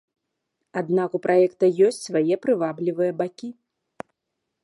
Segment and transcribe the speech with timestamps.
[0.79, 3.49] Аднак у праекта ёсць свае прываблівыя бакі.